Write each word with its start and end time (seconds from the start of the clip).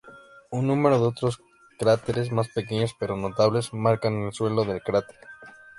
Un 0.49 0.65
número 0.65 0.97
de 0.99 1.05
otros 1.05 1.43
cráteres 1.77 2.31
más 2.31 2.47
pequeños, 2.49 2.95
pero 2.99 3.15
notables, 3.15 3.71
marcan 3.71 4.19
el 4.23 4.33
suelo 4.33 4.65
del 4.65 4.81
cráter. 4.81 5.19